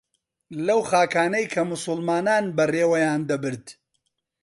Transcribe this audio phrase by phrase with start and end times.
[0.65, 3.65] لەو خاکانەی کە موسڵمانان بەڕێوەیان دەبرد